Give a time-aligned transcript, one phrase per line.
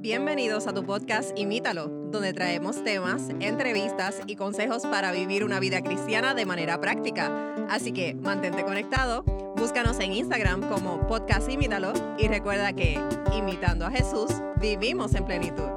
[0.00, 5.82] Bienvenidos a tu podcast Imítalo, donde traemos temas, entrevistas y consejos para vivir una vida
[5.82, 7.32] cristiana de manera práctica.
[7.68, 9.24] Así que mantente conectado,
[9.56, 13.00] búscanos en Instagram como podcast Imítalo y recuerda que,
[13.36, 14.30] imitando a Jesús,
[14.60, 15.68] vivimos en plenitud.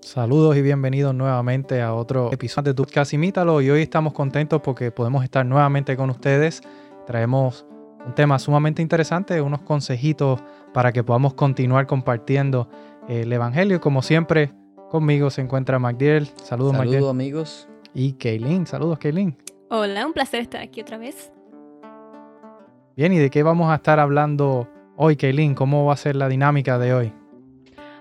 [0.00, 4.60] Saludos y bienvenidos nuevamente a otro episodio de tu podcast Imítalo y hoy estamos contentos
[4.60, 6.60] porque podemos estar nuevamente con ustedes.
[7.06, 7.64] Traemos
[8.06, 10.40] un tema sumamente interesante, unos consejitos
[10.72, 12.68] para que podamos continuar compartiendo
[13.08, 13.80] el Evangelio.
[13.80, 14.52] Como siempre,
[14.88, 16.26] conmigo se encuentra Magdiel.
[16.42, 17.68] Saludos, Saludos amigos.
[17.94, 18.66] Y Kaylin.
[18.66, 19.36] Saludos, Kaylin.
[19.68, 21.32] Hola, un placer estar aquí otra vez.
[22.96, 25.54] Bien, ¿y de qué vamos a estar hablando hoy, Kaylin?
[25.54, 27.12] ¿Cómo va a ser la dinámica de hoy?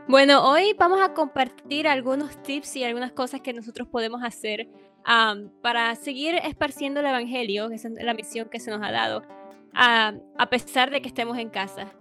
[0.08, 4.68] Bueno, hoy vamos a compartir algunos tips y algunas cosas que nosotros podemos hacer
[5.62, 9.24] para seguir esparciendo el Evangelio, que es la misión que se nos ha dado
[9.74, 10.14] a,
[10.50, 11.94] pesar de que estemos en casa.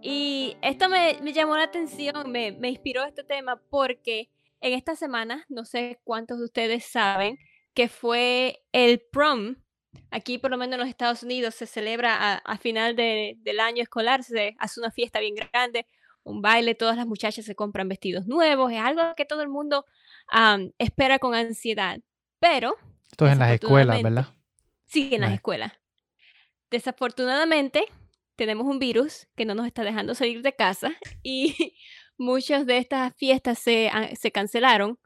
[0.00, 5.44] Y esto me, llamó la atención, me, me, inspiró este tema porque en esta semana,
[5.48, 7.38] no sé cuántos de ustedes saben,
[7.74, 9.56] que fue el prom.
[10.10, 14.22] Aquí, por lo menos en los Estados Unidos, se celebra a, final del año escolar,
[14.22, 15.86] se hace una fiesta bien grande,
[16.22, 19.84] un baile, todas las muchachas se compran vestidos nuevos, es algo que todo el mundo
[20.78, 21.98] espera con ansiedad.
[22.38, 22.74] Pero...
[23.10, 24.28] Esto es en las escuelas, ¿verdad?
[24.86, 25.72] Sí, en las escuelas.
[26.72, 27.84] Desafortunadamente,
[28.34, 30.90] tenemos un virus que no nos está dejando salir de casa
[31.22, 31.54] y
[32.16, 33.90] muchas de estas fiestas se,
[34.32, 34.98] cancelaron,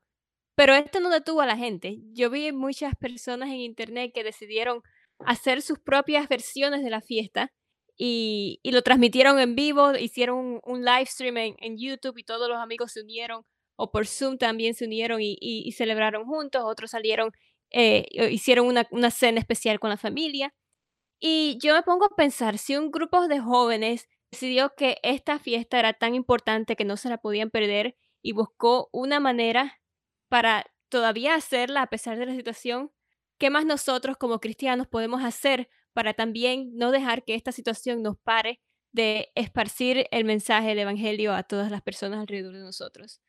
[0.55, 1.99] pero esto no detuvo a la gente.
[2.13, 4.81] Yo vi muchas personas en internet que decidieron
[5.19, 7.53] hacer sus propias versiones de la fiesta
[7.99, 12.93] y, lo transmitieron en vivo, hicieron un, live stream en, YouTube y todos los amigos
[12.93, 13.43] se unieron,
[13.75, 17.33] o por Zoom también se unieron y, celebraron juntos, otros salieron,
[17.71, 20.55] eh, hicieron una, una cena especial con la familia.
[21.19, 25.79] Y yo me pongo a pensar, si un grupo de jóvenes decidió que esta fiesta
[25.79, 29.81] era tan importante que no se la podían perder y buscó una manera
[30.29, 32.93] para todavía hacerla a pesar de la situación,
[33.39, 38.19] ¿qué más nosotros como cristianos podemos hacer para también no dejar que esta situación nos
[38.19, 38.61] pare
[38.93, 43.21] de esparcir el mensaje del Evangelio a todas las personas alrededor de nosotros?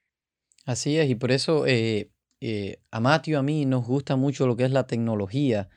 [0.65, 4.47] Así es, y por eso eh, eh, a Matthew y a mí nos gusta mucho
[4.47, 5.69] lo que es la tecnología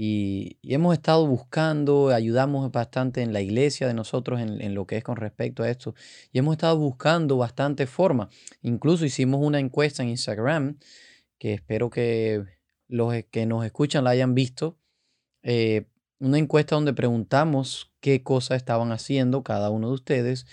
[0.00, 5.02] y, hemos estado buscando, ayudamos bastante en la iglesia de nosotros en, lo que es
[5.02, 5.92] con respecto a esto.
[6.30, 8.28] Y hemos estado buscando bastante forma.
[8.62, 10.78] Incluso hicimos una encuesta en Instagram,
[11.36, 12.44] que espero que
[12.86, 14.78] los que nos escuchan la hayan visto.
[15.42, 15.86] Eh,
[16.20, 20.46] una encuesta donde preguntamos qué cosas estaban haciendo cada uno de ustedes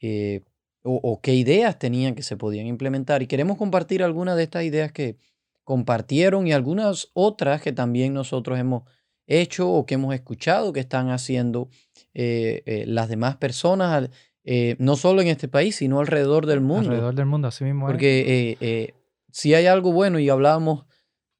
[0.00, 0.42] eh,
[0.84, 3.22] o, o, qué ideas tenían que se podían implementar.
[3.22, 5.16] Y queremos compartir algunas de estas ideas que,
[5.64, 8.84] compartieron y algunas otras que también nosotros hemos
[9.26, 11.68] hecho o que hemos escuchado que están haciendo
[12.12, 14.10] eh, eh, las demás personas,
[14.44, 16.90] eh, no solo en este país, sino alrededor del mundo.
[16.90, 17.86] Alrededor del mundo, así mismo.
[17.86, 18.92] Porque
[19.32, 20.84] si hay algo bueno y hablábamos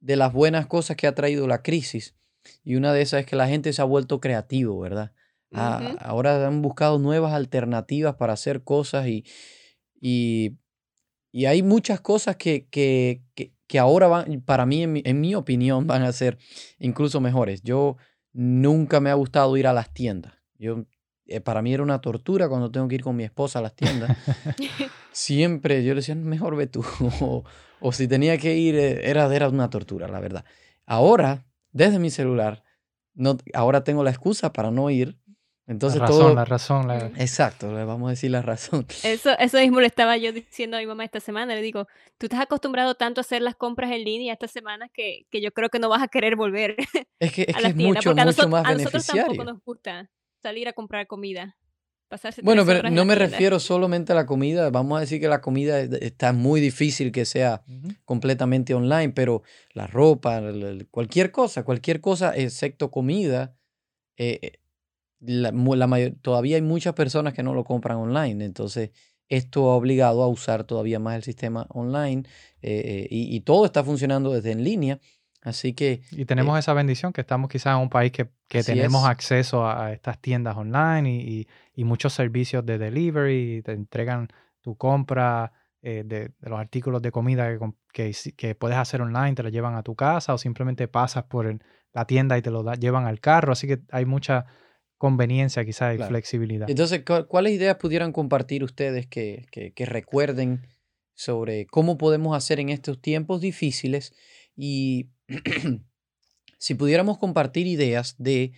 [0.01, 2.17] de las buenas cosas que ha traído la crisis,
[2.63, 5.13] y una de esas es que la gente se ha vuelto creativo, ¿verdad?
[5.53, 9.25] Ah, ahora han buscado nuevas alternativas para hacer cosas y,
[10.01, 10.57] y,
[11.31, 16.03] y hay muchas cosas que, que, que ahora van, para mí, en mi, opinión, van
[16.03, 16.39] a ser
[16.79, 17.63] incluso mejores.
[17.63, 17.97] Yo
[18.33, 20.35] nunca me ha gustado ir a las tiendas.
[20.59, 20.85] Yo,
[21.27, 23.75] eh, para mí era una tortura cuando tengo que ir con mi esposa a las
[23.75, 24.17] tiendas.
[25.13, 26.85] Siempre yo le decía, mejor ve tú.
[27.81, 30.45] o, si tenía que ir, eh, era, era una tortura, la verdad.
[30.87, 32.63] Ahora, desde mi celular,
[33.15, 35.19] no, ahora tengo la excusa para no ir
[35.67, 36.35] entonces la razón, todo...
[36.35, 36.91] la razón.
[37.17, 38.87] Exacto, le vamos a decir la razón.
[39.03, 41.55] Eso, eso mismo le estaba yo diciendo a mi mamá esta semana.
[41.55, 41.87] Le digo,
[42.19, 45.53] tú estás acostumbrado tanto a hacer las compras en línea esta semana que, que yo
[45.53, 46.77] creo que no vas a querer volver
[47.19, 48.73] es que, es, que es mucho, mucho más beneficiario.
[48.73, 50.11] A nosotros tampoco nos gusta
[50.43, 51.57] salir a comprar comida.
[52.43, 54.69] bueno, pero no me refiero solamente a la comida.
[54.69, 57.63] Vamos a decir que la comida está muy difícil que sea
[58.05, 59.43] completamente online, pero
[59.73, 60.43] la ropa,
[60.91, 63.57] cualquier cosa, cualquier cosa excepto comida,
[64.19, 64.61] eh,
[65.27, 68.45] la, mayor, todavía hay muchas personas que no lo compran online.
[68.45, 68.91] Entonces,
[69.29, 72.25] esto ha obligado a usar todavía más el sistema online
[72.63, 75.01] eh, y, todo está funcionando desde en línea.
[75.43, 76.03] Así que...
[76.13, 79.67] Y tenemos eh esa bendición que estamos quizás en un país que, que tenemos acceso
[79.67, 84.29] a, estas tiendas online y, y, muchos servicios de delivery, te entregan
[84.63, 87.59] tu compra eh, de, de, los artículos de comida
[87.93, 91.25] que, que, que, puedes hacer online, te lo llevan a tu casa o simplemente pasas
[91.25, 91.59] por
[91.93, 93.53] la tienda y te lo llevan al carro.
[93.53, 94.47] Así que hay mucha
[95.05, 96.71] conveniencia quizás y flexibilidad.
[96.71, 100.67] Entonces, ¿cuáles ideas pudieran compartir ustedes que, que, recuerden
[101.13, 104.15] sobre cómo podemos hacer en estos tiempos difíciles?
[104.57, 105.11] Y
[106.59, 108.53] si pudiéramos compartir ideas de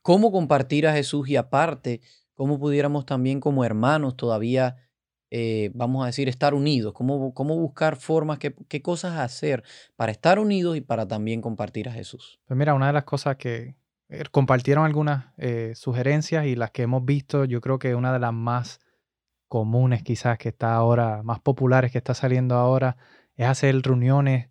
[0.00, 2.00] cómo compartir a Jesús y aparte
[2.32, 4.76] cómo pudiéramos también como hermanos todavía,
[5.30, 9.64] eh, vamos a decir, estar unidos, cómo, cómo buscar formas, qué, qué, cosas hacer
[9.96, 12.40] para estar unidos y para también compartir a Jesús.
[12.46, 13.74] Pues mira, una de las cosas que
[14.30, 18.32] compartieron algunas eh, sugerencias y las que hemos visto, yo creo que una de las
[18.32, 18.80] más
[19.48, 22.96] comunes quizás que está ahora, más populares que está saliendo ahora,
[23.36, 24.48] es hacer reuniones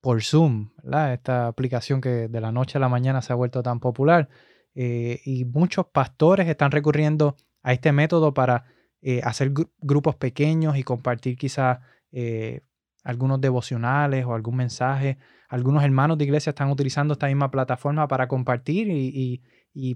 [0.00, 0.70] por Zoom.
[1.12, 4.28] Esta aplicación que de la noche a la mañana se ha vuelto tan popular.
[4.76, 8.66] Eh, y muchos pastores están recurriendo a este método para
[9.00, 11.80] eh, hacer grupos pequeños y compartir quizás
[12.12, 12.60] eh,
[13.06, 15.16] algunos devocionales o algún mensaje.
[15.48, 19.42] Algunos hermanos de iglesia están utilizando esta misma plataforma para compartir y,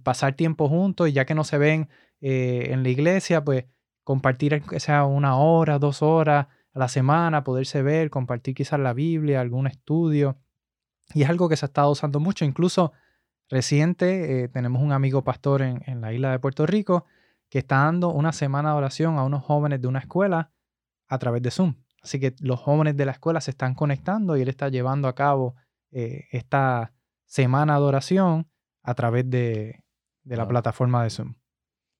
[0.04, 1.88] pasar tiempo juntos y ya que no se ven
[2.20, 3.64] en la iglesia, pues
[4.04, 9.40] compartir sea una hora, dos horas a la semana, poderse ver, compartir quizás la Biblia,
[9.40, 10.38] algún estudio.
[11.12, 12.44] Y es algo que se ha estado usando mucho.
[12.44, 12.92] Incluso
[13.48, 17.06] reciente eh, tenemos un amigo pastor en, en, la isla de Puerto Rico
[17.48, 20.52] que está dando una semana de oración a unos jóvenes de una escuela
[21.08, 21.74] a través de Zoom.
[22.02, 25.14] Así que los jóvenes de la escuela se están conectando y él está llevando a
[25.14, 25.54] cabo
[25.90, 26.92] eh, esta
[27.26, 28.50] semana de oración
[28.82, 29.84] a través de,
[30.22, 31.34] de la plataforma de Zoom.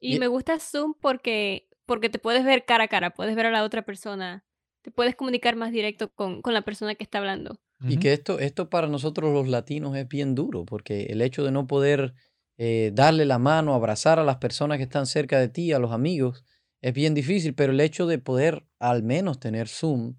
[0.00, 3.50] Y me gusta Zoom porque, porque te puedes ver cara a cara, puedes ver a
[3.50, 4.44] la otra persona
[4.82, 7.58] te puedes comunicar más directo con, la persona que está hablando.
[7.82, 11.50] Y que esto, esto para nosotros los latinos es bien duro, porque el hecho de
[11.50, 12.14] no poder
[12.58, 15.92] eh, darle la mano, abrazar a las personas que están cerca de ti, a los
[15.92, 16.44] amigos,
[16.80, 20.16] es bien difícil, pero el hecho de poder al menos tener Zoom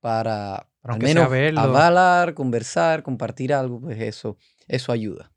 [0.00, 1.26] para al menos
[1.56, 4.36] hablar, conversar, compartir algo, pues eso,
[4.68, 5.32] eso ayuda.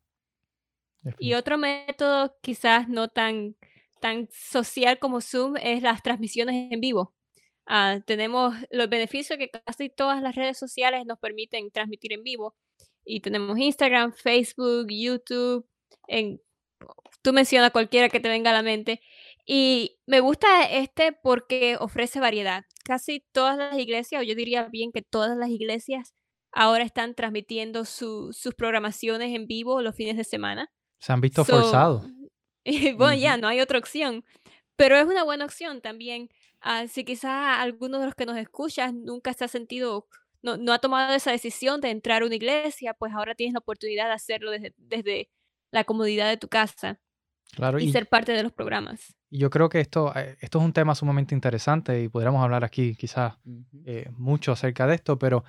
[1.17, 3.55] Y otro método quizás no tan,
[4.01, 7.15] tan social como Zoom es las transmisiones en vivo.
[7.65, 12.55] Ah, tenemos los beneficios que casi todas las redes sociales nos permiten transmitir en vivo.
[13.05, 15.67] Y tenemos Instagram, Facebook, YouTube.
[16.07, 16.41] En,
[17.21, 19.01] tú mencionas cualquiera que te venga a la mente.
[19.51, 22.65] Y me gusta este porque ofrece variedad.
[22.85, 26.13] Casi todas las iglesias, o yo diría bien que todas las iglesias,
[26.51, 30.71] ahora están transmitiendo sus programaciones en vivo los fines de semana.
[30.99, 32.05] Se han visto forzados.
[32.97, 34.23] bueno, ya no hay otra opción.
[34.75, 36.29] Pero es una buena opción también
[36.61, 40.07] Ah, si quizás alguno de los que nos escuchan nunca se ha sentido,
[40.41, 43.59] no, no, ha tomado esa decisión de entrar a una iglesia, pues ahora tienes la
[43.59, 45.29] oportunidad de hacerlo desde, desde
[45.71, 46.99] la comodidad de tu casa
[47.55, 49.15] claro, y, ser parte de los programas.
[49.29, 52.63] Y yo creo que esto, eh, esto es un tema sumamente interesante y podríamos hablar
[52.63, 53.35] aquí quizás
[53.85, 55.43] eh, mucho acerca de esto, pero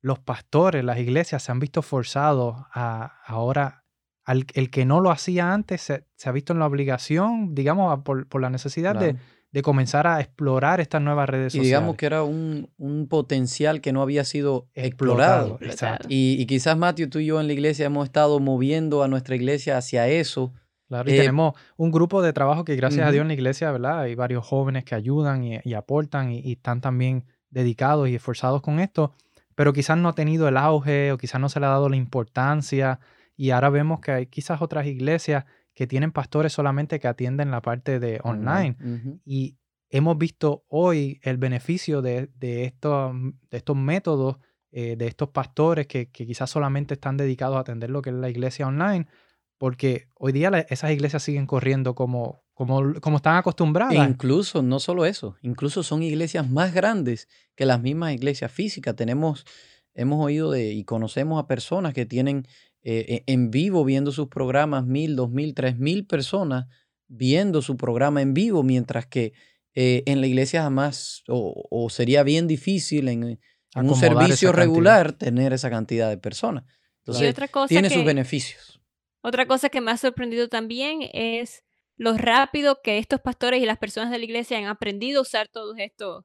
[0.00, 3.84] los pastores, las iglesias se han visto forzados a ahora,
[4.24, 8.26] al, el que no lo hacía antes se, ha visto en la obligación, digamos, por,
[8.26, 9.16] por la necesidad de
[9.56, 11.66] de comenzar a explorar estas nuevas redes sociales.
[11.66, 12.68] Y digamos que era un,
[13.08, 15.58] potencial que no había sido explorado.
[16.08, 19.78] Y, quizás, Matthew, tú y yo en la iglesia hemos estado moviendo a nuestra iglesia
[19.78, 20.52] hacia eso.
[20.88, 23.72] Claro, y eh, tenemos un grupo de trabajo que gracias a Dios en la iglesia,
[23.72, 24.00] ¿verdad?
[24.00, 29.14] Hay varios jóvenes que ayudan y, aportan y, están también dedicados y esforzados con esto,
[29.54, 31.96] pero quizás no ha tenido el auge o quizás no se le ha dado la
[31.96, 33.00] importancia
[33.36, 35.44] y ahora vemos que hay quizás otras iglesias
[35.74, 38.76] que tienen pastores solamente que atienden la parte de online.
[39.24, 39.58] Y
[39.90, 43.14] hemos visto hoy el beneficio de, estos,
[43.50, 44.38] de estos métodos,
[44.72, 48.30] eh, de estos pastores que, quizás solamente están dedicados a atender lo que es la
[48.30, 49.06] iglesia online,
[49.58, 53.94] porque hoy día esas iglesias siguen corriendo como, como, como están acostumbradas.
[53.94, 58.96] E incluso, no solo eso, incluso son iglesias más grandes que las mismas iglesias físicas.
[58.96, 59.44] Tenemos,
[59.94, 62.46] hemos oído de y conocemos a personas que tienen
[62.82, 66.66] eh, e, en vivo viendo sus programas, mil, dos mil, tres mil personas
[67.08, 69.32] viendo su programa en vivo, mientras que
[69.74, 73.38] eh, en la iglesia jamás, o, sería bien difícil en,
[73.74, 76.64] un servicio regular tener esa cantidad de personas.
[77.04, 77.34] Entonces,
[77.68, 78.80] tiene sus beneficios.
[79.26, 81.64] Otra cosa que me ha sorprendido también es
[81.96, 85.48] lo rápido que estos pastores y las personas de la iglesia han aprendido a usar
[85.48, 86.24] todos estos,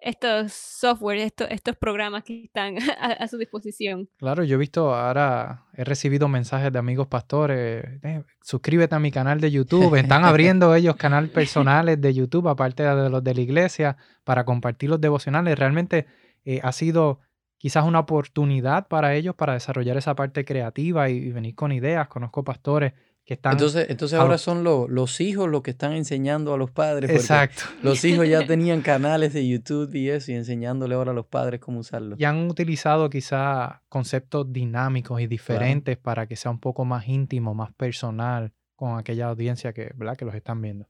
[0.00, 4.08] estos software, estos, estos programas que están a, su disposición.
[4.18, 9.10] Claro, yo he visto ahora, he recibido mensajes de amigos pastores, eh, suscríbete a mi
[9.10, 13.40] canal de YouTube, están abriendo ellos canales personales de YouTube, aparte de los de la
[13.40, 15.58] iglesia, para compartir los devocionales.
[15.58, 16.06] Realmente
[16.44, 17.18] eh, ha sido
[17.62, 22.08] quizás una oportunidad para ellos para desarrollar esa parte creativa y venir con ideas.
[22.08, 22.92] Conozco pastores
[23.24, 27.10] entonces, entonces ahora son los hijos los que están enseñando a los padres.
[27.10, 27.62] Exacto.
[27.82, 31.60] Los hijos ya tenían canales de YouTube y eso, y enseñándole ahora a los padres
[31.60, 32.16] cómo usarlo.
[32.18, 37.54] Y han utilizado quizá conceptos dinámicos y diferentes para que sea un poco más íntimo,
[37.54, 40.16] más personal con aquella audiencia que, ¿verdad?
[40.16, 40.88] que los están viendo.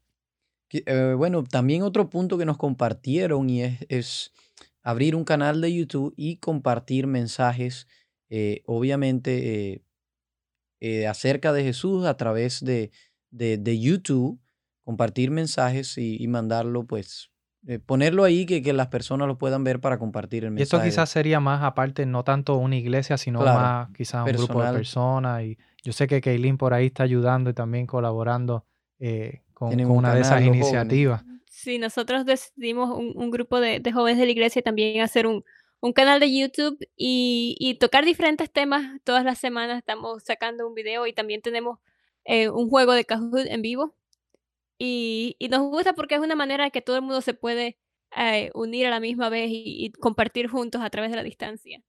[0.73, 4.33] Eh, bueno, también otro punto que nos compartieron y es,
[4.83, 7.87] abrir un canal de YouTube y compartir mensajes,
[8.29, 9.83] eh, obviamente eh,
[10.81, 12.91] eh, acerca de Jesús a través de,
[13.31, 14.41] de, YouTube
[14.85, 17.31] compartir mensajes y, mandarlo, pues,
[17.69, 20.63] eh, ponerlo ahí que, que, las personas lo puedan ver para compartir el mensaje.
[20.63, 24.63] Y esto quizás sería más aparte, no tanto una iglesia, sino más quizás un grupo
[24.63, 25.45] de personas.
[25.45, 28.67] Y yo sé que Kaylin por ahí está ayudando y también colaborando
[28.99, 31.25] eh, con, una de esas iniciativas.
[31.53, 35.45] Sí, nosotros decidimos un, grupo de, jóvenes de la iglesia también hacer un,
[35.95, 38.99] canal de YouTube y, tocar diferentes temas.
[39.05, 41.79] Todas las semanas estamos sacando un video y también tenemos
[42.25, 43.95] eh, un juego de Kahoot en vivo.
[44.79, 47.79] Y, nos gusta porque es una manera que todo el mundo se puede
[48.17, 51.83] eh, unir a la misma vez y, compartir juntos a través de la distancia.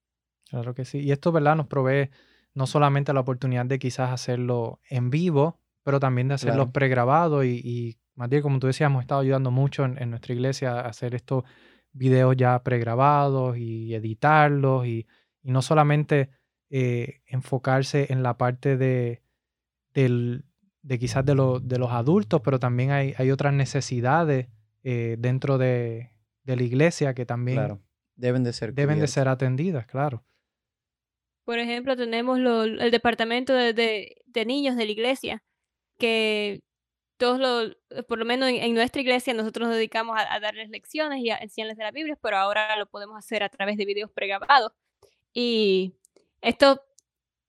[0.49, 0.99] Claro que sí.
[0.99, 1.55] Y esto, ¿verdad?
[1.55, 2.09] Nos provee
[2.53, 7.61] no solamente la oportunidad de quizás hacerlo en vivo, pero también de hacerlo pregrabado y,
[7.63, 11.43] y Matías, como tú decías, hemos estado ayudando mucho en, nuestra iglesia a hacer estos
[11.91, 15.07] videos ya pregrabados y editarlos y,
[15.43, 16.29] no solamente
[16.69, 19.21] eh, enfocarse en la parte de,
[19.93, 24.47] de quizás de, de, los adultos, pero también hay, hay otras necesidades
[24.83, 26.11] eh, dentro de,
[26.45, 27.79] la iglesia que también
[28.15, 30.25] deben de ser deben de ser atendidas, claro.
[31.45, 35.43] Por ejemplo, tenemos el departamento de, de, niños de la iglesia,
[35.97, 36.61] que
[37.17, 41.19] todos los, eh, por lo menos en, nuestra iglesia, nosotros nos dedicamos a, darles lecciones
[41.19, 44.11] y a enseñarles de la Biblia, pero ahora lo podemos hacer a través de videos
[44.11, 44.71] pregrabados.
[45.33, 45.93] Y
[46.41, 46.81] esto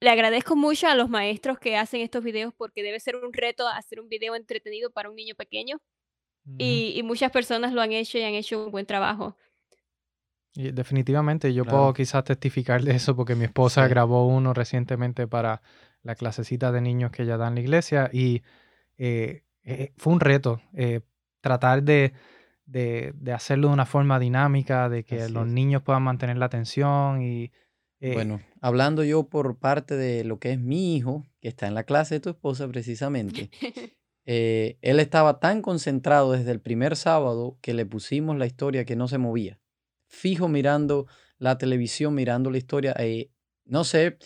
[0.01, 3.67] le agradezco mucho a los maestros que hacen estos videos porque debe ser un reto
[3.69, 5.81] hacer un video entretenido para un niño pequeño.
[6.59, 9.37] y, muchas personas lo han hecho y han hecho un buen trabajo.
[10.57, 15.63] Y definitivamente, yo puedo quizás testificar de eso porque mi esposa grabó uno recientemente para
[16.03, 18.43] la clasecita de niños que ella da en la iglesia y
[18.99, 21.01] eh, eh, fue un reto eh,
[21.41, 22.13] tratar de,
[23.33, 27.51] hacerlo de una forma dinámica, de que los niños puedan mantener la atención y...
[28.01, 31.75] Eh bueno, hablando yo por parte de lo que es mi hijo, que está en
[31.75, 33.51] la clase de tu esposa precisamente,
[34.27, 39.09] él estaba tan concentrado desde el primer sábado que le pusimos la historia que no
[39.09, 39.59] se movía.
[40.07, 41.07] Fijo mirando
[41.39, 42.95] la televisión, mirando la historia.
[43.65, 44.19] no sé,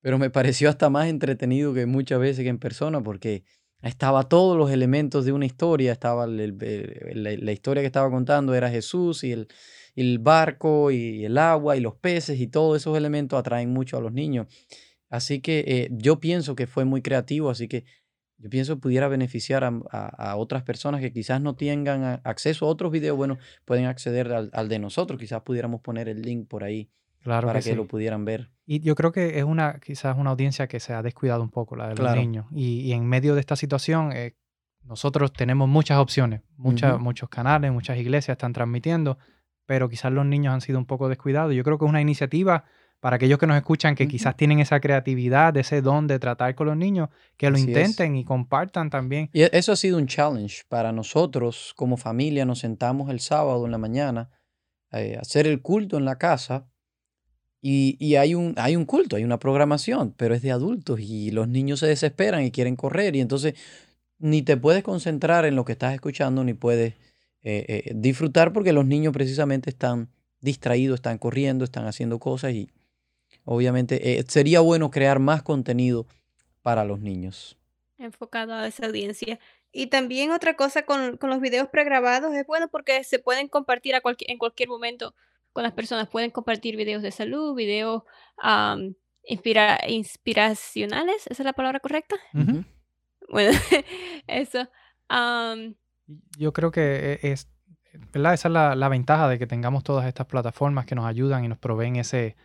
[0.00, 3.44] pero me pareció hasta más entretenido que muchas veces que en persona porque
[3.82, 9.24] estaba todos los elementos de una historia, estaba la, historia que estaba contando era Jesús
[9.24, 9.48] y el,
[9.96, 14.00] el, barco y el agua y los peces y todos esos elementos atraen mucho a
[14.00, 14.46] los niños.
[15.10, 17.84] Así que eh, yo pienso que fue muy creativo, así que
[18.38, 22.90] yo pienso que pudiera beneficiar a, otras personas que quizás no tengan acceso a otros
[22.90, 26.90] videos, bueno, pueden acceder al, al de nosotros, quizás pudiéramos poner el link por ahí
[27.24, 28.50] para que, lo pudieran ver.
[28.64, 31.76] Y yo creo que es una, quizás una audiencia que se ha descuidado un poco,
[31.76, 32.46] la de los niños.
[32.52, 34.36] Y, en medio de esta situación, eh,
[34.84, 39.18] nosotros tenemos muchas opciones, muchos canales, muchas iglesias están transmitiendo,
[39.66, 41.54] pero quizás los niños han sido un poco descuidados.
[41.54, 42.64] Yo creo que es una iniciativa
[43.00, 46.68] para aquellos que nos escuchan que quizás tienen esa creatividad, ese don de tratar con
[46.68, 49.28] los niños, que lo intenten y compartan también.
[49.32, 52.44] Y e, eso ha sido un challenge para nosotros como familia.
[52.44, 54.30] Nos sentamos el sábado en la mañana
[54.92, 56.68] eh, a hacer el culto en la casa
[57.64, 61.46] y, hay, un, hay un culto, hay una programación, pero es de adultos y los
[61.46, 63.54] niños se desesperan y quieren correr y entonces
[64.18, 66.94] ni te puedes concentrar en lo que estás escuchando ni puedes
[67.42, 70.08] eh, eh, disfrutar porque los niños precisamente están
[70.40, 72.68] distraídos, están corriendo, están haciendo cosas y
[73.44, 76.08] obviamente eh, sería bueno crear más contenido
[76.62, 77.56] para los niños.
[77.96, 79.38] Enfocado a esa audiencia.
[79.70, 83.94] Y también otra cosa con, con los videos pregrabados es bueno porque se pueden compartir
[83.94, 85.14] a en cualquier momento
[85.52, 86.08] con las personas.
[86.08, 88.02] Pueden compartir videos de salud, videos
[89.88, 92.16] inspiracionales, ¿esa es la palabra correcta?
[93.30, 93.52] Bueno,
[94.26, 94.68] eso.
[96.36, 97.48] Yo creo que e, es,
[98.12, 98.34] ¿verdad?
[98.34, 101.58] Esa es la, ventaja de que tengamos todas estas plataformas que nos ayudan y nos
[101.58, 102.36] proveen ese,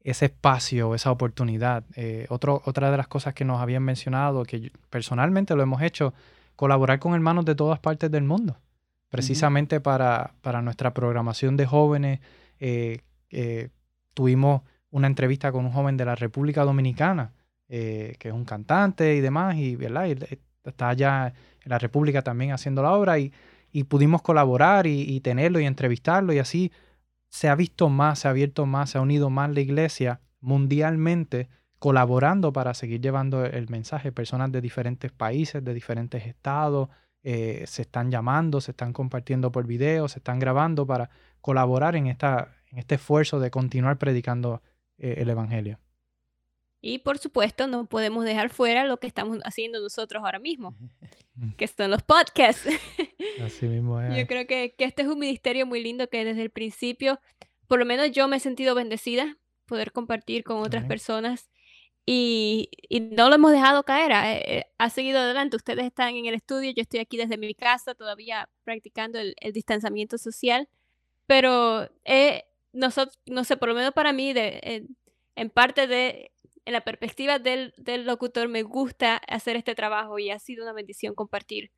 [0.00, 1.84] ese espacio, esa oportunidad.
[1.96, 6.14] Eh, otro, otra de las cosas que nos habían mencionado, que personalmente lo hemos hecho,
[6.56, 8.58] colaborar con hermanos de todas partes del mundo
[9.08, 12.20] precisamente para, nuestra programación de jóvenes.
[12.60, 13.00] Eh,
[13.30, 13.70] eh,
[14.14, 17.32] tuvimos una entrevista con un joven de la República Dominicana,
[17.68, 20.06] eh, que es un cantante y demás, y, ¿verdad?
[20.64, 23.32] está allá en la República también haciendo la obra, y,
[23.88, 26.72] pudimos colaborar y, tenerlo y entrevistarlo, y así
[27.28, 31.48] se ha visto más, se ha abierto más, se ha unido más la iglesia mundialmente
[31.78, 34.10] colaborando para seguir llevando el mensaje.
[34.10, 36.88] Personas de diferentes países, de diferentes estados,
[37.30, 41.10] eh, se están llamando, se están compartiendo por video, se están grabando para
[41.42, 44.62] colaborar en, esta, en este esfuerzo de continuar predicando
[44.96, 45.78] eh, el Evangelio.
[46.80, 50.74] Y por supuesto, no podemos dejar fuera lo que estamos haciendo nosotros ahora mismo,
[51.58, 52.66] que son los podcasts.
[53.44, 54.16] Así mismo es.
[54.16, 57.20] Yo creo que, que, este es un ministerio muy lindo que desde el principio,
[57.66, 61.50] por lo menos yo me he sentido bendecida poder compartir con otras personas
[62.10, 62.70] y,
[63.14, 65.56] no lo hemos dejado caer, ha, seguido adelante.
[65.56, 70.16] Ustedes están en el estudio, yo estoy aquí desde mi casa todavía practicando el, distanciamiento
[70.16, 70.70] social,
[71.26, 71.90] pero
[72.72, 74.86] nosotros, no sé, por lo menos para mí, de,
[75.36, 76.32] en parte de
[76.64, 80.72] en la perspectiva del, del, locutor, me gusta hacer este trabajo y ha sido una
[80.72, 81.70] bendición compartir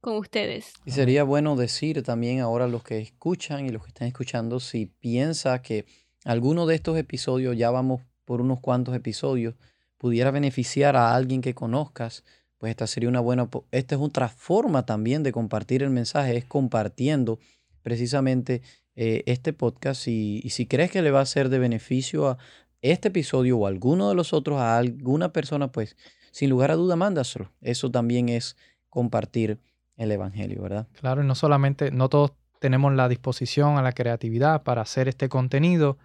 [0.00, 0.72] con ustedes.
[0.86, 4.60] Y sería bueno decir también ahora a los que escuchan y los que están escuchando,
[4.60, 5.84] si piensa que
[6.24, 9.54] alguno de estos episodios, ya vamos por unos cuantos episodios,
[10.04, 12.24] pudiera beneficiar a alguien que conozcas,
[12.58, 16.44] pues esta sería una buena, esta es otra forma también de compartir el mensaje, es
[16.44, 17.38] compartiendo
[17.80, 18.60] precisamente
[18.96, 22.38] eh, este podcast y, y, si crees que le va a ser de beneficio a,
[22.82, 25.96] este episodio o alguno de los otros a alguna persona, pues
[26.32, 27.50] sin lugar a duda mándaselo.
[27.62, 28.58] Eso también es
[28.90, 29.58] compartir
[29.96, 30.86] el Evangelio, ¿verdad?
[31.00, 35.30] Claro, y no solamente, no todos tenemos la disposición a la creatividad para hacer este
[35.30, 35.96] contenido,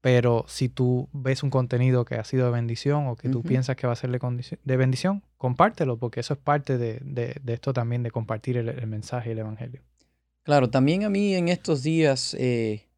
[0.00, 3.76] pero si tú ves un contenido que ha sido de bendición o que tú piensas
[3.76, 8.10] que va a ser de bendición, compártelo, porque eso es parte de, esto también, de
[8.10, 9.82] compartir el, mensaje y el Evangelio.
[10.44, 12.88] Claro, también a mí en estos días eh,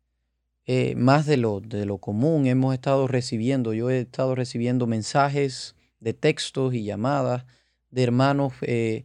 [0.66, 3.72] eh, más de lo, de lo común hemos estado recibiendo.
[3.72, 7.44] Yo he estado recibiendo mensajes de textos y llamadas
[7.90, 9.04] de hermanos eh,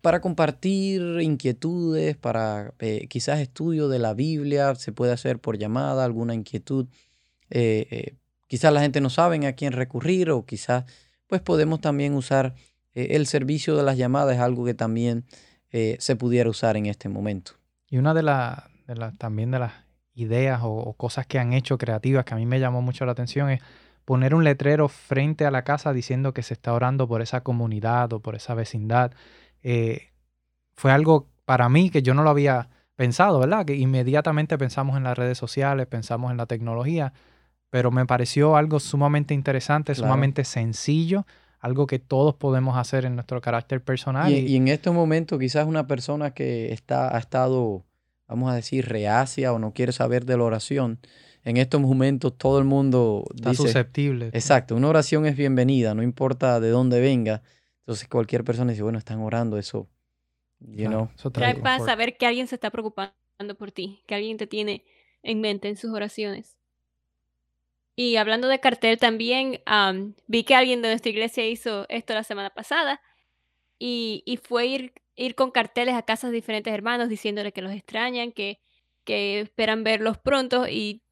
[0.00, 6.04] para compartir inquietudes, para eh, quizás estudio de la Biblia, se puede hacer por llamada,
[6.04, 6.88] alguna inquietud.
[8.46, 10.84] Quizás la gente no sabe a quién recurrir o quizás
[11.26, 12.54] pues podemos también usar
[12.94, 15.24] el servicio de las llamadas, algo que también
[15.70, 17.52] se pudiera usar en este momento.
[17.90, 18.64] Y una de las,
[19.18, 19.72] también de las
[20.14, 23.50] ideas o, cosas que han hecho creativas que a mí me llamó mucho la atención
[23.50, 23.60] es
[24.04, 28.12] poner un letrero frente a la casa diciendo que se está orando por esa comunidad
[28.12, 29.12] o por esa vecindad.
[29.62, 30.12] Eh,
[30.74, 33.64] fue algo para mí que yo no lo había pensado, ¿verdad?
[33.64, 37.12] Que inmediatamente pensamos en las redes sociales, pensamos en la tecnología,
[37.70, 41.26] pero me pareció algo sumamente interesante, sumamente sencillo,
[41.60, 44.32] algo que todos podemos hacer en nuestro carácter personal.
[44.32, 47.84] Y, y en este momento quizás una persona que está, ha estado
[48.28, 51.00] vamos a decir, reacia o no quiere saber de la oración,
[51.44, 54.26] en estos momentos todo el mundo está susceptible.
[54.32, 57.42] Exacto, una oración es bienvenida, no importa de dónde venga.
[57.80, 59.88] Entonces cualquier persona dice, bueno, están orando, eso,
[60.60, 61.08] you know.
[61.32, 63.14] Trae paz saber que alguien se está preocupando
[63.56, 64.84] por ti, que alguien te tiene
[65.22, 66.57] en mente en sus oraciones.
[68.00, 69.60] Y hablando de cartel también,
[70.28, 73.00] vi que alguien de nuestra iglesia hizo esto la semana pasada
[73.80, 77.72] y, y fue ir ir con carteles a casas de diferentes hermanos diciéndoles que los
[77.72, 78.60] extrañan, que,
[79.04, 81.02] que esperan verlos pronto y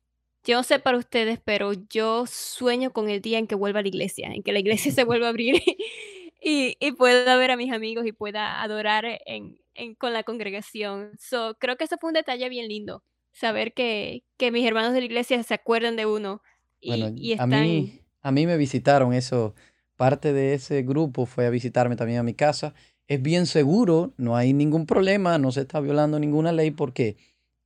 [0.44, 3.88] yo sé para ustedes, pero yo sueño con el día en que vuelva a la
[3.88, 5.60] iglesia, en que la iglesia se vuelva a abrir
[6.40, 9.58] y, y pueda ver a mis amigos y pueda adorar en,
[9.98, 11.10] con la congregación.
[11.18, 15.00] So, creo que eso fue un detalle bien lindo, saber que, que mis hermanos de
[15.00, 16.42] la iglesia se acuerdan de uno
[16.80, 17.52] y, están...
[17.52, 19.54] A mí, a mí me visitaron eso,
[19.96, 22.74] parte de ese grupo fue a visitarme también a mi casa
[23.08, 27.16] es bien seguro, no hay ningún problema, no se está violando ninguna ley porque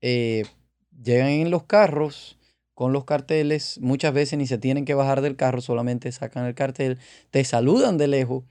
[0.01, 0.45] eh,
[1.03, 2.39] llegan en los carros
[2.75, 6.55] con los carteles, muchas veces ni se tienen que bajar del carro, solamente sacan el
[6.55, 6.99] cartel,
[7.31, 8.45] te saludan de lejos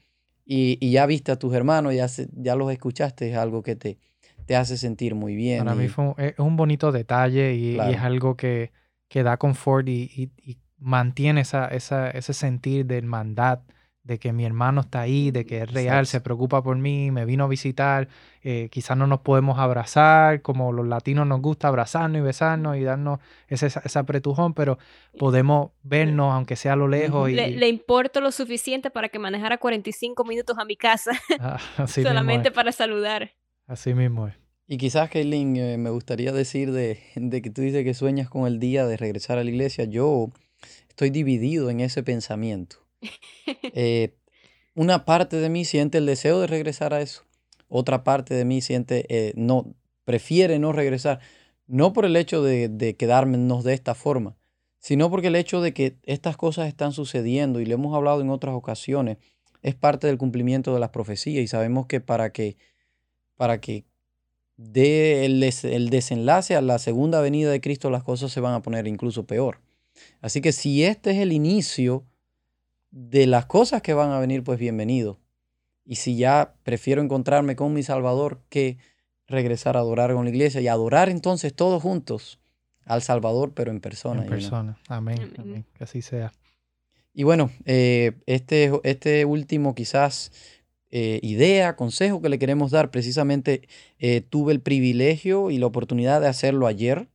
[0.45, 3.97] y, ya viste a tus hermanos, ya, ya los escuchaste, es algo que te,
[4.45, 5.59] te hace sentir muy bien.
[5.59, 8.71] Para mí fue es un bonito detalle y, es algo que,
[9.09, 10.31] que da confort y,
[10.77, 13.59] mantiene esa, esa, ese sentir de hermandad
[14.03, 17.25] de que mi hermano está ahí, de que es real, se preocupa por mí, me
[17.25, 18.07] vino a visitar,
[18.41, 22.83] eh, quizás no nos podemos abrazar, como los latinos nos gusta abrazarnos y besarnos y
[22.83, 24.79] darnos ese, ese apretujón, pero
[25.19, 27.29] podemos vernos, aunque sea a lo lejos.
[27.29, 27.35] Y...
[27.35, 32.71] Le, importo lo suficiente para que manejara 45 minutos a mi casa, ah, solamente para
[32.71, 33.31] saludar.
[33.67, 34.48] Así mismo es.
[34.71, 38.45] Y quizás, Kaylin, eh, me gustaría decir de, de que tú dices que sueñas con
[38.45, 39.85] el día de regresar a la iglesia.
[39.85, 40.29] Yo
[40.87, 42.77] estoy dividido en ese pensamiento.
[43.73, 44.15] Eh,
[44.75, 47.23] una parte de mí siente el deseo de regresar a eso.
[47.67, 49.73] Otra parte de mí siente, eh, no,
[50.05, 51.19] prefiere no regresar.
[51.65, 54.37] No por el hecho de, de quedarnos de esta forma,
[54.77, 58.29] sino porque el hecho de que estas cosas están sucediendo y lo hemos hablado en
[58.29, 59.17] otras ocasiones,
[59.63, 62.55] es parte del cumplimiento de las profecías y sabemos que para que,
[63.35, 63.88] para que
[64.59, 68.61] dé el, el desenlace a la segunda venida de Cristo las cosas se van a
[68.61, 69.61] poner incluso peor.
[70.21, 72.03] Así que si este es el inicio
[72.91, 75.17] de las cosas que van a venir, pues bienvenido.
[75.85, 78.77] Y si ya prefiero encontrarme con mi Salvador que
[79.27, 82.39] regresar a adorar con la iglesia y adorar entonces todos juntos
[82.83, 84.23] al Salvador, pero en persona.
[84.23, 84.77] En persona.
[84.87, 85.33] Amén.
[85.37, 85.65] Amén.
[85.73, 86.33] Que así sea.
[87.13, 90.31] Y bueno, eh, este, este último quizás
[90.91, 93.67] eh, idea, consejo que le queremos dar, precisamente
[93.99, 97.07] eh, tuve el privilegio y la oportunidad de hacerlo ayer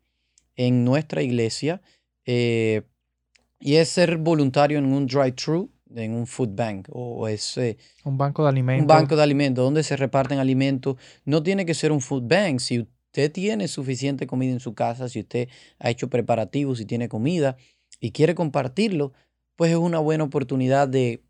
[0.56, 1.82] en nuestra iglesia
[2.26, 7.78] y es ser voluntario en un drive-thru en un food bank o ese...
[8.04, 8.82] Un banco de alimentos.
[8.82, 10.96] Un banco de alimentos donde se reparten alimentos.
[11.24, 12.60] No tiene que ser un food bank.
[12.60, 17.08] Si usted tiene suficiente comida en su casa, si usted ha hecho preparativos y tiene
[17.08, 17.56] comida
[18.00, 19.12] y quiere compartirlo,
[19.56, 21.22] pues es una buena oportunidad de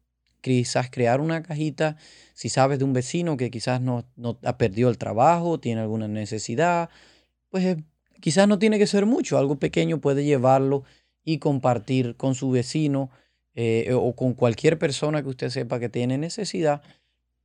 [0.44, 1.96] quizás crear una cajita.
[2.34, 6.06] Si sabes de un vecino que quizás no, no ha perdido el trabajo, tiene alguna
[6.06, 6.90] necesidad,
[7.48, 7.78] pues
[8.20, 9.38] quizás no tiene que ser mucho.
[9.38, 10.84] Algo pequeño puede llevarlo
[11.24, 13.10] y compartir con su vecino
[13.54, 16.82] eh, o con cualquier persona que usted sepa que tiene necesidad,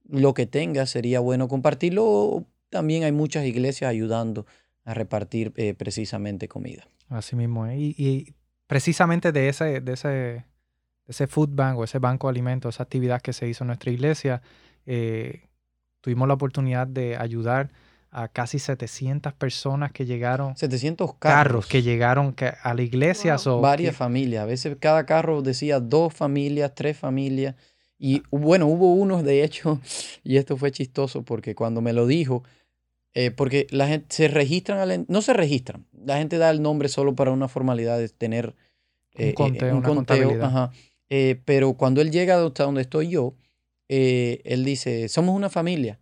[0.08, 2.46] lo que tenga sería bueno compartirlo.
[2.70, 4.46] También hay muchas iglesias ayudando
[4.84, 6.88] a repartir eh, precisamente comida.
[7.08, 7.72] Así mismo.
[7.72, 8.36] Y,
[8.68, 10.46] precisamente de ese, de ese,
[11.10, 13.92] ese food bank o ese banco de alimentos, esa actividad que se hizo en nuestra
[13.92, 14.42] iglesia,
[14.86, 15.48] eh,
[16.02, 17.72] tuvimos la oportunidad de ayudar
[18.12, 20.56] a casi 700 personas que llegaron.
[20.56, 21.66] 700 carros.
[21.68, 23.38] que llegaron a la iglesia.
[23.62, 24.44] Varias familias.
[24.44, 27.56] A veces cada carro decía dos familias, tres familias.
[27.98, 29.82] Y bueno, hubo unos, de hecho,
[30.24, 32.44] y esto fue chistoso porque cuando me lo dijo,
[33.14, 37.16] eh, porque la gente se registran, no se registran, la gente da el nombre solo
[37.16, 38.56] para una formalidad de tener
[39.16, 39.76] un eh, conteo.
[39.76, 39.82] un
[41.10, 43.34] conteo pero cuando él llega hasta donde estoy yo,
[43.88, 46.00] él dice, somos una familia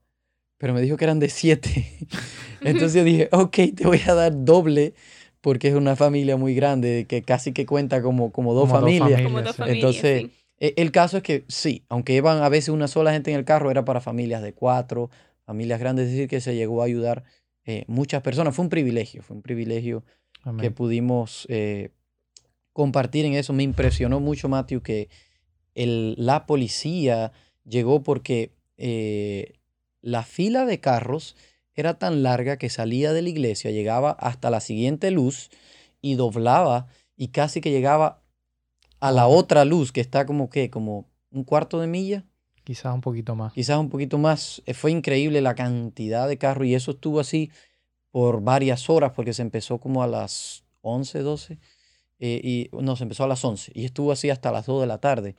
[0.58, 1.86] pero me dijo que eran de siete.
[2.62, 4.93] Entonces yo dije, ok, te voy a dar doble
[5.41, 9.22] porque es una familia muy grande que casi que cuenta como, como, dos, familias.
[9.67, 10.26] Entonces,
[10.60, 13.46] e, el caso es que sí, aunque iban a veces una sola gente en el
[13.46, 15.10] carro, era para familias de cuatro,
[15.46, 17.24] familias grandes, es decir, que se llegó a ayudar
[17.65, 18.56] eh, muchas personas.
[18.56, 20.04] Fue un privilegio, fue un privilegio
[20.62, 21.89] que pudimos eh,
[22.78, 23.54] compartir en eso.
[23.54, 25.10] Me impresionó mucho, Matthew, que
[25.74, 27.32] el, la policía
[27.66, 29.56] llegó porque eh,
[30.02, 31.36] la fila de carros
[31.74, 35.50] era tan larga que salía de la iglesia, llegaba hasta la siguiente luz
[36.02, 36.86] y doblaba
[37.16, 38.22] y casi que llegaba
[39.00, 42.26] a la otra luz que está como que, como un cuarto de milla.
[42.63, 43.54] Quizás un poquito más.
[43.54, 44.62] Quizás un poquito más.
[44.68, 47.50] Eh, fue increíble la cantidad de carros y eso estuvo así
[48.12, 51.58] por varias horas porque se empezó como a las 11, 12.
[52.20, 54.88] Eh, y no, se empezó a las 11 y estuvo así hasta las 2 de
[54.88, 55.36] la tarde.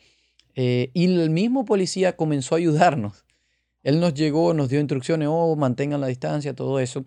[0.54, 3.24] Eh, y el mismo policía comenzó a ayudarnos
[3.82, 7.04] él nos llegó, nos dio instrucciones, oh, mantengan la distancia, todo eso.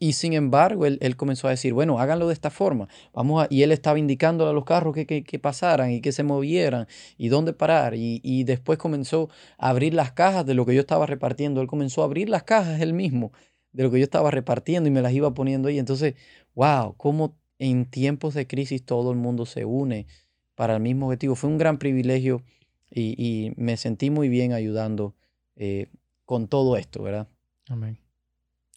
[0.00, 2.88] Y sin embargo, él, comenzó a decir, bueno, háganlo de esta forma.
[3.12, 6.24] Vamos a, y él estaba indicando a los carros que, que, pasaran y que se
[6.24, 7.94] movieran y dónde parar.
[7.94, 11.60] Y, y, después comenzó a abrir las cajas de lo que yo estaba repartiendo.
[11.60, 13.30] Él comenzó a abrir las cajas él mismo
[13.72, 15.78] de lo que yo estaba repartiendo y me las iba poniendo ahí.
[15.78, 16.14] Entonces,
[16.56, 20.06] wow, cómo en tiempos de crisis todo el mundo se une
[20.54, 21.34] para el mismo objetivo.
[21.34, 22.42] Fue un gran privilegio
[22.90, 25.14] y, y me sentí muy bien ayudando
[25.56, 25.88] eh,
[26.24, 27.28] con todo esto, ¿verdad?
[27.68, 27.98] Amén.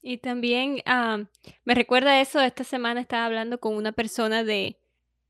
[0.02, 0.82] Y también
[1.64, 4.78] me recuerda eso, esta semana estaba hablando con una persona de,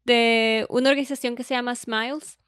[0.05, 2.39] de una organización que se llama Smiles.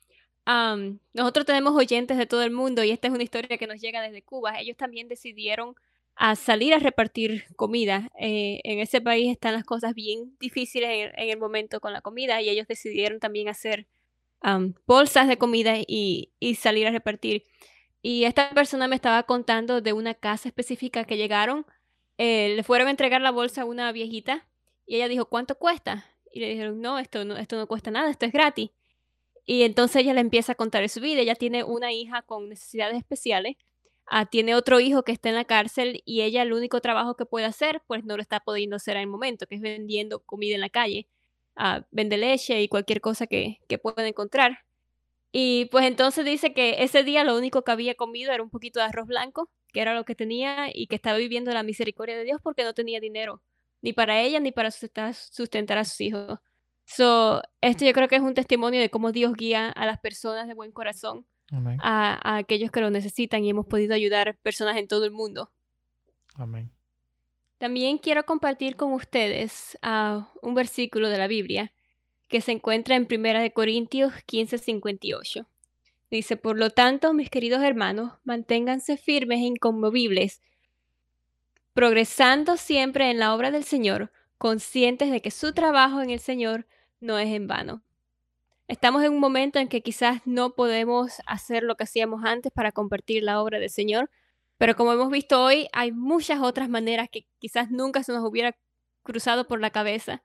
[1.13, 4.02] nosotros tenemos oyentes de todo el mundo y esta es una historia que nos llega
[4.02, 4.60] desde Cuba.
[4.60, 5.76] Ellos también decidieron
[6.15, 8.10] a salir a repartir comida.
[8.19, 12.41] Eh, en ese país están las cosas bien difíciles en, el momento con la comida
[12.41, 13.88] y ellos decidieron también hacer
[14.86, 17.45] bolsas de comida y, y salir a repartir.
[18.02, 21.65] Y esta persona me estaba contando de una casa específica que llegaron,
[22.17, 24.45] eh, le fueron a entregar la bolsa a una viejita
[24.86, 26.06] y ella dijo, ¿cuánto cuesta?
[26.34, 28.71] Y le dijeron, no, esto no, esto no cuesta nada, esto es gratis.
[29.45, 31.21] Y entonces ella le empieza a contar su vida.
[31.21, 33.56] Ella tiene una hija con necesidades especiales,
[34.08, 37.26] ah, tiene otro hijo que está en la cárcel y ella el único trabajo que
[37.26, 40.62] puede hacer, pues no lo está pudiendo hacer al momento, que es vendiendo comida en
[40.62, 41.08] la calle.
[41.56, 44.60] Ah, vende leche y cualquier cosa que, que pueda encontrar.
[45.32, 48.80] Y pues entonces dice que ese día lo único que había comido era un poquito
[48.80, 52.24] de arroz blanco, que era lo que tenía y que estaba viviendo la misericordia de
[52.24, 53.42] Dios porque no tenía dinero,
[53.82, 56.39] ni para ella ni para sustentar, a sus hijos.
[56.86, 60.48] So, esto yo creo que es un testimonio de cómo Dios guía a las personas
[60.48, 61.26] de buen corazón,
[61.82, 65.52] a, a, aquellos que lo necesitan y hemos podido ayudar personas en todo el mundo.
[66.36, 66.72] Amén.
[67.58, 71.72] También quiero compartir con ustedes uh, un versículo de la Biblia
[72.28, 75.46] que se encuentra en Primera de Corintios 15:58.
[76.12, 80.42] Dice, por lo tanto, mis queridos hermanos, manténganse firmes e inconmovibles,
[81.74, 86.68] progresando siempre en la obra del Señor, conscientes de que su trabajo en el Señor
[87.00, 87.82] no es en vano.
[88.67, 92.71] Estamos en un momento en que quizás no podemos hacer lo que hacíamos antes para
[92.71, 94.10] compartir la obra del Señor,
[94.58, 98.56] pero como hemos visto hoy, hay muchas otras maneras que quizás nunca se nos hubiera
[99.04, 100.23] cruzado por la cabeza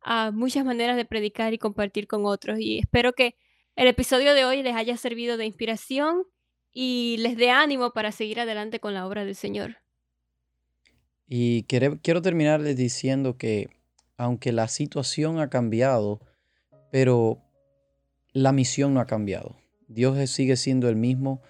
[0.00, 2.58] a muchas maneras de predicar y compartir con otros.
[2.60, 3.36] Y espero que
[3.74, 6.22] el episodio de hoy les haya servido de inspiración
[6.72, 9.78] y les dé ánimo para seguir adelante con la obra del Señor.
[11.26, 13.68] Y quiero, quiero terminarles diciendo que
[14.16, 16.20] aunque la situación ha cambiado,
[16.90, 17.42] pero
[18.36, 19.56] la misión no ha cambiado.
[19.88, 21.40] Dios sigue siendo el mismo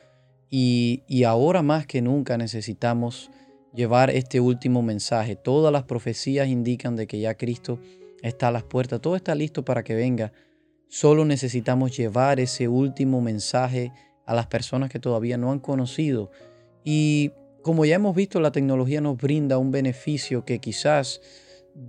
[0.48, 3.28] y, y ahora más que nunca necesitamos
[3.74, 5.34] llevar este último mensaje.
[5.34, 7.80] Todas las profecías indican de que ya Cristo
[8.22, 10.32] está a las puertas, todo está listo para que venga.
[10.86, 13.90] Solo necesitamos llevar ese último mensaje
[14.24, 16.30] a las personas que todavía no han conocido.
[16.84, 21.20] Y como ya hemos visto, la tecnología nos brinda un beneficio que quizás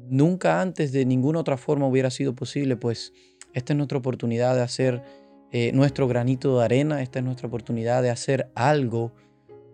[0.10, 3.14] nunca antes de ninguna otra forma hubiera sido posible, pues
[3.54, 5.04] esta es nuestra oportunidad de hacer
[5.52, 9.14] eh, nuestro granito de arena, esta es nuestra oportunidad de hacer algo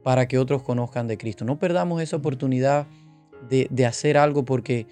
[0.04, 1.46] para que otros conozcan de Cristo.
[1.46, 2.88] No perdamos esa oportunidad
[3.50, 4.88] de, hacer algo porque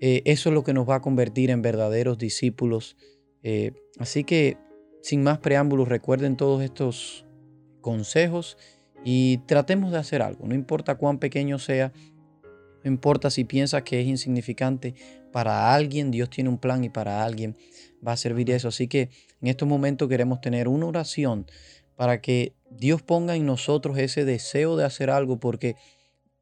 [0.00, 2.96] eh, eso es lo que nos va a convertir en verdaderos discípulos.
[3.42, 4.56] Eh, así que,
[5.02, 7.26] sin más preámbulos, recuerden todos estos
[7.80, 8.56] consejos
[9.04, 10.46] y tratemos de hacer algo.
[10.46, 11.92] No importa cuán pequeño sea,
[12.84, 14.94] no importa si piensas que es insignificante,
[15.32, 17.56] para alguien Dios tiene un plan y para alguien
[18.06, 18.68] va a servir eso.
[18.68, 19.10] Así que
[19.40, 21.46] en estos momentos queremos tener una oración
[21.96, 25.76] para que Dios ponga en nosotros ese deseo de hacer algo porque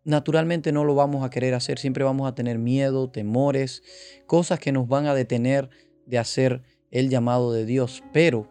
[0.04, 3.82] naturalmente no lo vamos a querer hacer, siempre vamos a tener miedo, temores,
[4.26, 5.68] cosas que nos van a detener
[6.06, 8.48] de hacer el llamado de Dios, pero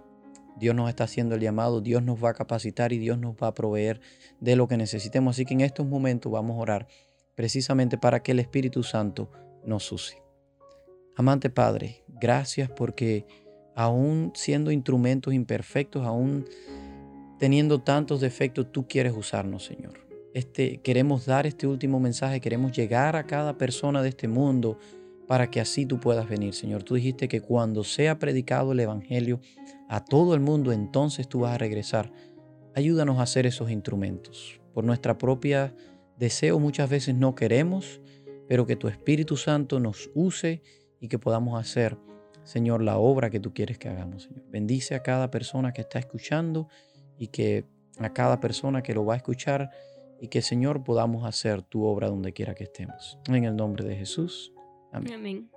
[0.60, 3.48] Dios nos está haciendo el llamado, Dios nos va a capacitar y Dios nos va
[3.48, 4.02] a proveer
[4.40, 5.36] de lo que necesitemos.
[5.36, 6.88] Así que en estos momentos vamos a orar
[7.36, 9.32] precisamente para que el Espíritu Santo
[9.64, 10.22] nos use.
[11.16, 13.26] Amante Padre, gracias porque
[13.76, 16.46] aún siendo instrumentos imperfectos, aún
[17.38, 19.94] teniendo tantos defectos, tú quieres usarnos, Señor.
[20.34, 24.78] Este, queremos dar este último mensaje, queremos llegar a cada persona de este mundo
[25.28, 26.84] para que así tú puedas venir, Señor.
[26.84, 29.40] Tú dijiste que cuando sea predicado el Evangelio
[29.90, 32.12] a todo el mundo, entonces tú vas a regresar.
[32.76, 34.60] Ayúdanos a hacer esos instrumentos.
[34.74, 35.76] Por nuestra propia
[36.18, 38.02] deseo muchas veces no queremos,
[38.48, 40.62] pero que tu Espíritu Santo nos use
[41.00, 41.98] y que podamos hacer,
[42.44, 44.44] Señor, la obra que tú quieres que hagamos, Señor.
[44.50, 46.68] Bendice a cada persona que está escuchando
[47.18, 47.66] y que
[48.00, 49.70] a cada persona que lo va a escuchar
[50.20, 53.20] y que Señor podamos hacer tu obra donde quiera que estemos.
[53.28, 54.54] En el nombre de Jesús.
[54.92, 55.14] Amén.
[55.14, 55.50] Amén.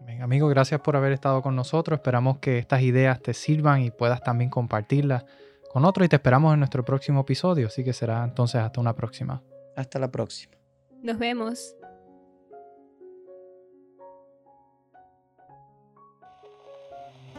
[0.00, 0.22] Amén.
[0.22, 1.98] Amigo, gracias por haber estado con nosotros.
[1.98, 5.24] Esperamos que estas ideas te sirvan y puedas también compartirlas
[5.72, 7.68] con otros y te esperamos en nuestro próximo episodio.
[7.68, 9.42] Así que será entonces hasta una próxima.
[9.76, 10.56] Hasta la próxima.
[11.02, 11.76] Nos vemos.